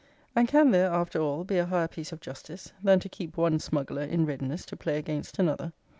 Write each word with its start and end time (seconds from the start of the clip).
And 0.35 0.47
can 0.47 0.71
there, 0.71 0.89
after 0.91 1.21
all, 1.21 1.43
be 1.43 1.59
a 1.59 1.67
higher 1.67 1.87
piece 1.87 2.11
of 2.11 2.21
justice, 2.21 2.73
than 2.81 2.99
to 3.01 3.07
keep 3.07 3.37
one 3.37 3.59
smuggler 3.59 4.01
in 4.01 4.25
readiness 4.25 4.65
to 4.65 4.75
play 4.75 4.97
against 4.97 5.37
another? 5.37 5.73